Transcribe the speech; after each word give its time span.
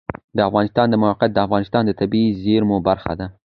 د 0.37 0.39
افغانستان 0.49 0.87
د 0.89 0.95
موقعیت 1.03 1.31
د 1.33 1.39
افغانستان 1.45 1.83
د 1.85 1.91
طبیعي 1.99 2.31
زیرمو 2.43 2.77
برخه 2.87 3.13
ده. 3.19 3.27